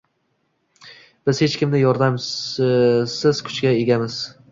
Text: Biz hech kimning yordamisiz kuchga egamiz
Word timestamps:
Biz 1.29 1.41
hech 1.45 1.57
kimning 1.59 1.83
yordamisiz 1.83 3.43
kuchga 3.51 3.75
egamiz 3.83 4.19